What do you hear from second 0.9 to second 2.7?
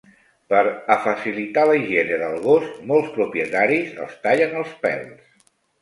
a facilitar la higiene del gos,